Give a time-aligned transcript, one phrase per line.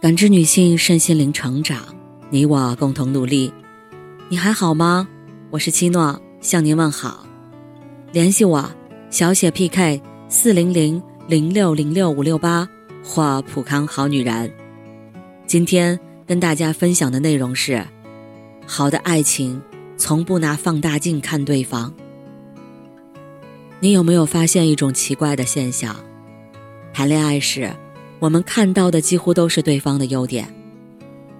[0.00, 1.78] 感知女性身心灵成长，
[2.30, 3.52] 你我共同努力。
[4.30, 5.06] 你还好吗？
[5.50, 7.26] 我是七诺，向您问好。
[8.10, 8.64] 联系我，
[9.10, 12.66] 小写 PK 四零零零六零六五六八
[13.04, 14.50] 或普康好女人。
[15.46, 17.86] 今天跟大家分享的内容是：
[18.66, 19.60] 好的爱情
[19.98, 21.92] 从不拿放大镜看对方。
[23.80, 25.94] 你有没有发现一种奇怪的现象？
[26.90, 27.70] 谈恋爱时。
[28.20, 30.54] 我们看到的几乎都是对方的优点，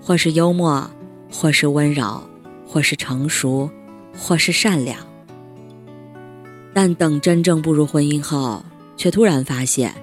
[0.00, 0.90] 或是幽默，
[1.30, 2.22] 或是温柔，
[2.66, 3.68] 或是成熟，
[4.16, 4.98] 或是善良。
[6.72, 8.64] 但等真正步入婚姻后，
[8.96, 9.94] 却突然发现，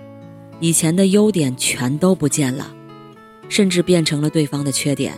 [0.60, 2.72] 以前的优点全都不见了，
[3.50, 5.18] 甚至变成了对方的缺点。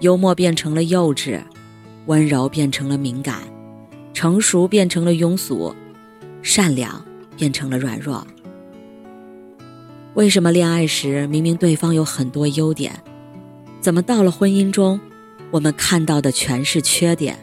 [0.00, 1.40] 幽默变成了幼稚，
[2.06, 3.38] 温柔变成了敏感，
[4.12, 5.72] 成熟变成了庸俗，
[6.42, 7.00] 善良
[7.36, 8.26] 变成了软弱。
[10.14, 12.92] 为什么恋爱时明明对方有很多优点，
[13.80, 15.00] 怎么到了婚姻中，
[15.50, 17.36] 我们看到的全是缺点？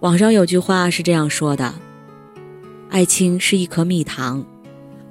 [0.00, 1.74] 网上有句话是这样说的
[2.88, 4.42] ：“爱情是一颗蜜糖，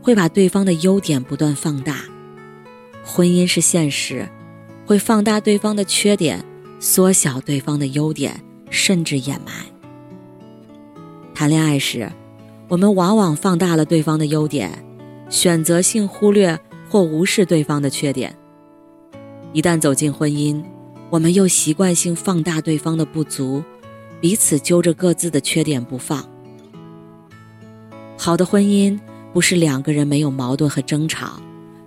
[0.01, 1.93] 会把对方的优点不断放大；
[3.05, 4.27] 婚姻是现实，
[4.83, 6.43] 会放大对方的缺点，
[6.79, 9.51] 缩小对方的优点，甚至掩埋。”
[11.35, 12.11] 谈恋爱时，
[12.67, 14.83] 我们往往放大了对方的优点。
[15.29, 18.35] 选择性忽略或无视对方的缺点。
[19.51, 20.63] 一旦走进婚姻，
[21.09, 23.63] 我们又习惯性放大对方的不足，
[24.19, 26.27] 彼此揪着各自的缺点不放。
[28.17, 28.99] 好的婚姻
[29.33, 31.41] 不是两个人没有矛盾和争吵，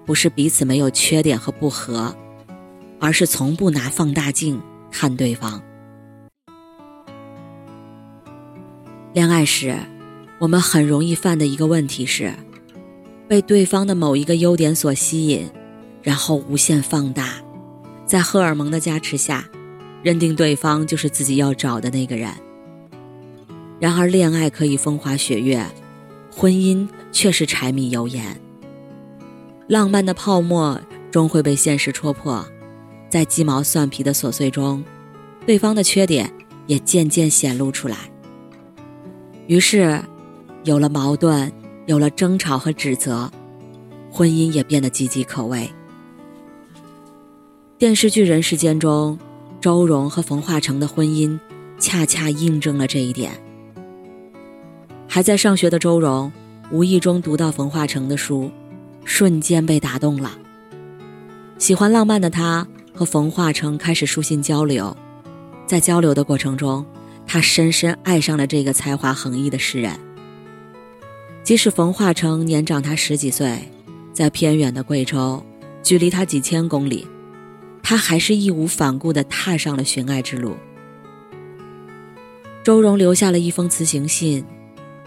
[0.04, 2.14] 不是彼此没有缺点和不和，
[3.00, 5.60] 而是从不拿放大镜看对方。
[9.12, 9.76] 恋爱时，
[10.38, 12.32] 我们很容易犯的一个问题是。
[13.28, 15.50] 被对方的某一个优点所吸引，
[16.02, 17.34] 然后无限放大，
[18.04, 19.44] 在荷尔蒙的加持下，
[20.02, 22.30] 认定对方就是自己要找的那个人。
[23.80, 25.66] 然而，恋爱可以风花雪月，
[26.30, 28.40] 婚姻却是柴米油盐。
[29.66, 32.46] 浪漫的泡沫终会被现实戳破，
[33.10, 34.84] 在鸡毛蒜皮的琐碎中，
[35.44, 36.32] 对方的缺点
[36.68, 37.96] 也渐渐显露出来。
[39.48, 40.00] 于是，
[40.62, 41.52] 有了矛盾。
[41.86, 43.30] 有了争吵和指责，
[44.10, 45.70] 婚姻也变得岌岌可危。
[47.78, 49.16] 电视剧《人世间》中，
[49.60, 51.38] 周蓉和冯化成的婚姻，
[51.78, 53.32] 恰恰印证了这一点。
[55.06, 56.32] 还在上学的周蓉，
[56.72, 58.50] 无意中读到冯化成的书，
[59.04, 60.36] 瞬间被打动了。
[61.58, 64.94] 喜欢浪漫的她和冯化成开始书信交流，
[65.66, 66.84] 在交流的过程中，
[67.26, 70.05] 她深深爱上了这个才华横溢的诗人。
[71.46, 73.56] 即使冯化成年长他十几岁，
[74.12, 75.40] 在偏远的贵州，
[75.80, 77.06] 距离他几千公里，
[77.84, 80.56] 他还是义无反顾地踏上了寻爱之路。
[82.64, 84.44] 周荣留下了一封辞行信，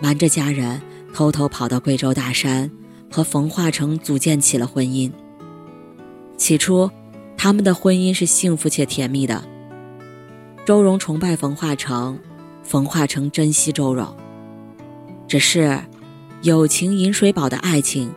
[0.01, 0.81] 瞒着家人，
[1.13, 2.71] 偷偷跑到贵州大山，
[3.11, 5.11] 和冯化成组建起了婚姻。
[6.37, 6.89] 起初，
[7.35, 9.43] 他们的婚姻是幸福且甜蜜的。
[10.65, 12.17] 周荣崇拜冯化成，
[12.63, 14.07] 冯化成珍惜周荣，
[15.27, 15.77] 只是。
[16.41, 18.09] 友情饮水饱的爱情，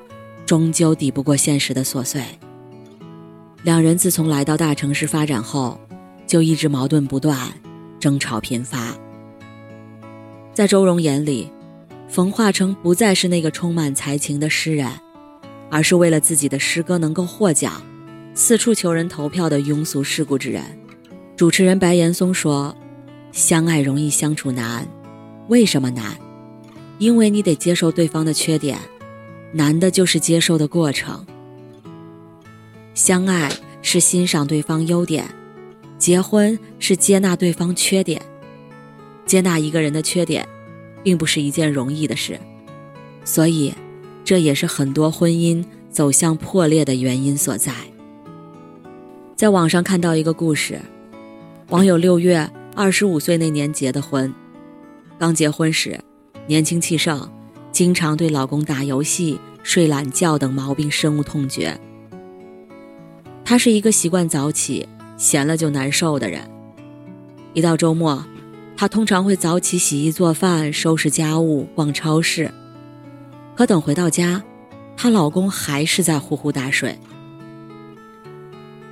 [0.47, 2.23] 终究抵不过现实的琐碎。
[3.65, 5.81] 两人自从来到大城市发展后，
[6.25, 7.53] 就一直矛盾不断，
[7.99, 8.95] 争吵频发。
[10.55, 11.51] 在周蓉眼里，
[12.09, 14.89] 冯化成不再是那个充满才情的诗人，
[15.69, 17.83] 而是为了自己的诗歌能够获奖，
[18.35, 20.63] 四处求人投票的庸俗世故之人。
[21.35, 22.77] 主持人白岩松说
[23.33, 24.87] ：“相爱容易相处难，
[25.49, 26.17] 为什么难？”
[27.03, 28.79] 因为你得接受对方的缺点，
[29.51, 31.27] 难的就是接受的过程。
[32.95, 33.51] 相爱
[33.83, 35.29] 是欣赏对方优点，
[35.99, 38.23] 结婚是接纳对方缺点。
[39.27, 40.49] 接纳一个人的缺点，
[41.03, 42.39] 并不是一件容易的事，
[43.25, 43.75] 所以，
[44.23, 47.75] 这也是很多婚姻走向破裂的原因所在。
[49.35, 50.81] 在网上看到一个故事，
[51.71, 54.33] 网友六月二十五岁那年结的婚，
[55.19, 55.99] 刚结婚时。
[56.47, 57.31] 年轻气盛，
[57.71, 61.79] 经常对老公打游戏、睡懒觉等毛病深恶痛绝。
[63.45, 66.41] 她是一个习惯早起、闲了就难受的人。
[67.55, 68.25] 一到周末，
[68.77, 72.51] 她通常会早起洗衣做饭、收拾家务、逛超市。
[73.55, 74.43] 可等回到家，
[74.97, 76.99] 她老公还是在呼呼大睡。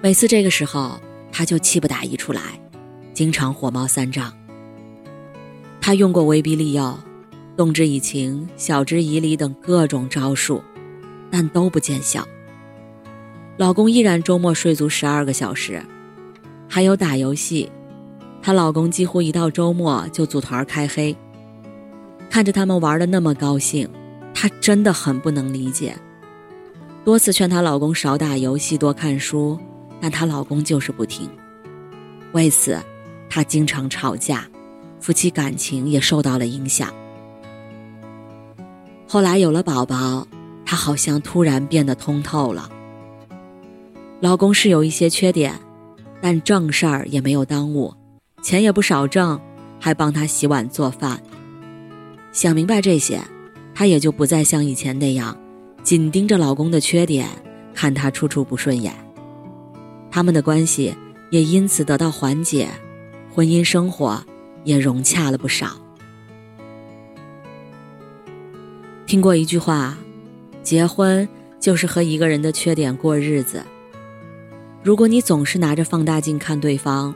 [0.02, 1.00] 每次这个时候，
[1.32, 2.40] 她就气不打一处来，
[3.12, 4.32] 经常火冒三丈。
[5.80, 6.98] 她用过威逼利诱。
[7.60, 10.64] 动之以情，晓之以理等各种招数，
[11.30, 12.26] 但都不见效。
[13.58, 15.82] 老公依然周末睡足十二个小时，
[16.66, 17.70] 还有打游戏。
[18.40, 21.14] 她老公几乎一到周末就组团开黑。
[22.30, 23.86] 看着他们玩的那么高兴，
[24.32, 25.94] 她真的很不能理解。
[27.04, 29.58] 多次劝她老公少打游戏，多看书，
[30.00, 31.28] 但她老公就是不听。
[32.32, 32.80] 为此，
[33.28, 34.48] 她经常吵架，
[34.98, 36.90] 夫妻感情也受到了影响。
[39.12, 40.24] 后来有了宝宝，
[40.64, 42.70] 她好像突然变得通透了。
[44.20, 45.52] 老公是有一些缺点，
[46.20, 47.92] 但正事儿也没有耽误，
[48.40, 49.40] 钱也不少挣，
[49.80, 51.20] 还帮她洗碗做饭。
[52.30, 53.20] 想明白这些，
[53.74, 55.36] 她也就不再像以前那样。
[55.82, 57.26] 紧盯着老公的缺点，
[57.74, 58.94] 看他处处不顺眼。
[60.08, 60.96] 他们的关系
[61.30, 62.68] 也因此得到缓解，
[63.34, 64.22] 婚姻生活
[64.62, 65.79] 也融洽了不少。
[69.10, 69.98] 听过一句话，
[70.62, 71.28] 结婚
[71.58, 73.60] 就是和一个人的缺点过日子。
[74.84, 77.12] 如果你总是拿着放大镜看对方，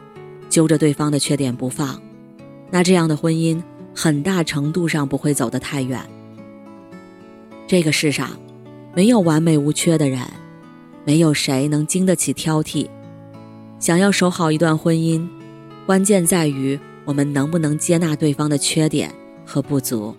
[0.50, 2.02] 揪着对方的缺点不放，
[2.73, 3.62] 那这样的婚姻
[3.94, 6.00] 很大程度上不会走得太远。
[7.69, 8.31] 这个世上。
[8.93, 10.19] 没有完美无缺的人，
[11.05, 12.88] 没有谁能经得起挑剔。
[13.79, 15.29] 想要守好一段婚姻，
[15.87, 19.14] 关键在于我们能不能接纳对方的缺点
[19.46, 20.17] 和不足。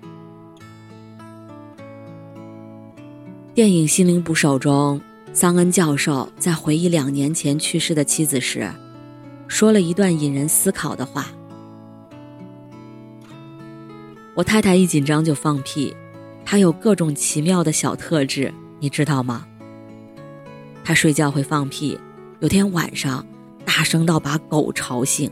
[3.55, 4.99] 电影《心灵捕手》中，
[5.31, 8.69] 桑恩教授在回忆两年前去世的妻子时，
[9.47, 11.27] 说了一段引人思考的话
[14.35, 15.95] ：“我太太一紧张就放屁，
[16.43, 19.47] 她有各种奇妙的小特质。”你知道吗？
[20.83, 21.97] 她睡觉会放屁，
[22.41, 23.25] 有天晚上
[23.63, 25.31] 大声到把狗吵醒。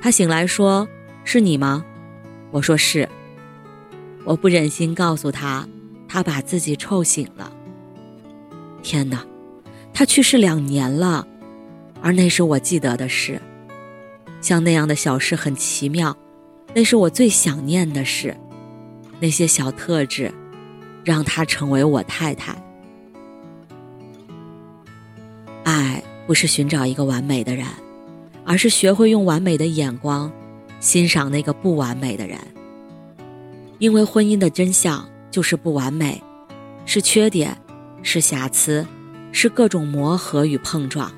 [0.00, 0.88] 她醒来说
[1.22, 1.84] ：“是你吗？”
[2.50, 3.06] 我说：“是。”
[4.24, 5.68] 我不忍心告诉她，
[6.14, 7.52] 他把自己臭醒了。
[8.84, 9.26] 天哪，
[9.92, 11.26] 他去世两年了，
[12.00, 13.42] 而那是我记得的事。
[14.40, 16.16] 像那样的小事很奇妙，
[16.72, 18.36] 那是我最想念的事。
[19.18, 20.32] 那些小特质。
[21.04, 22.56] 让她成为我太太。
[25.64, 27.66] 爱不是寻找一个完美的人，
[28.44, 30.32] 而是学会用完美的眼光
[30.78, 32.38] 欣赏那个不完美的人。
[33.80, 36.22] 因为婚姻的真相就是不完美，
[36.86, 37.60] 是缺点，
[38.04, 38.86] 是瑕疵，
[39.32, 41.12] 是各种磨合与碰撞。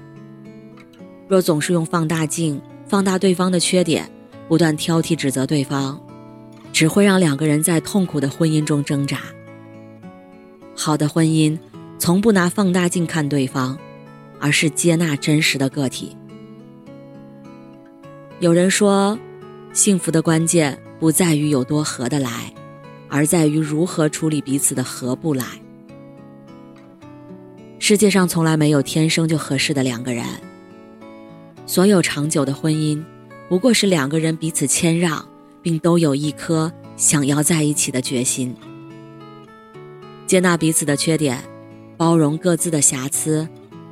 [1.29, 2.59] 若总是用放大镜
[2.89, 4.11] 放大对方的缺点，
[4.49, 6.01] 不断挑剔指责对方，
[6.73, 9.21] 只会让两个人在痛苦的婚姻中挣扎。
[10.75, 11.59] 好的婚姻，
[11.99, 13.77] 从不拿放大镜看对方，
[14.41, 16.17] 而是接纳真实的个体。
[18.41, 19.19] 有人说，
[19.75, 22.51] 幸福的关键不在于有多合得来，
[23.09, 25.45] 而在于如何处理彼此的合不来。
[27.79, 30.25] 世界上从来没有天生就合适的两个人，
[31.67, 33.05] 所有长久的婚姻，
[33.49, 35.25] 不过是两个人彼此谦让，
[35.63, 38.55] 并都有一颗想要在一起的决心。
[40.27, 41.41] 接纳彼此的缺点，
[41.97, 43.49] 包容各自的瑕疵，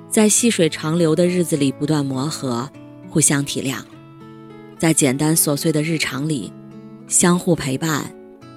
[0.08, 2.68] 在细水长流的日子里不断磨合，
[3.08, 3.78] 互相体谅，
[4.76, 6.52] 在简单琐碎的日常里
[7.06, 8.12] 相互陪伴，